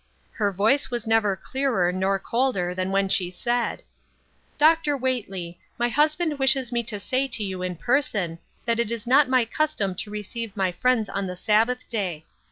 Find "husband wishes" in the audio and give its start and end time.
5.89-6.71